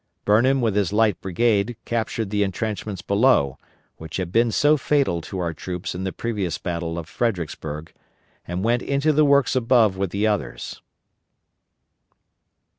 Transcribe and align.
Burnham 0.25 0.61
with 0.61 0.75
his 0.75 0.91
Light 0.91 1.21
Brigade 1.21 1.77
captured 1.85 2.31
the 2.31 2.41
intrenchments 2.41 3.03
below, 3.03 3.59
which 3.97 4.17
had 4.17 4.31
been 4.31 4.51
so 4.51 4.75
fatal 4.75 5.21
to 5.21 5.37
our 5.37 5.53
troops 5.53 5.93
in 5.93 6.05
the 6.05 6.11
previous 6.11 6.57
battle 6.57 6.97
of 6.97 7.07
Fredericksburg, 7.07 7.93
and 8.47 8.63
went 8.63 8.81
into 8.81 9.13
the 9.13 9.23
works 9.25 9.55
above 9.55 9.97
with 9.97 10.09
the 10.09 10.25
others. 10.25 10.81